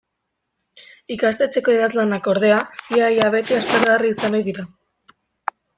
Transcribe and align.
Ikastetxeko 1.15 1.75
idazlanak, 1.75 2.31
ordea, 2.33 2.57
ia-ia 2.97 3.31
beti 3.39 3.61
aspergarri 3.61 4.13
izan 4.17 4.41
ohi 4.41 4.47
dira. 4.51 4.71